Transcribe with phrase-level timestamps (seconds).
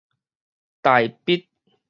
[0.81, 1.45] 大闢